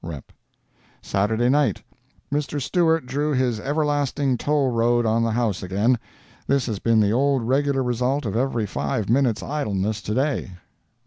[0.03, 0.31] —REP.]
[1.03, 1.83] Saturday Night
[2.33, 2.59] [Mr.
[2.59, 5.99] Stewart drew his everlasting toll road on the House again.
[6.47, 10.51] This has been the old regular result of every five minutes idleness to day.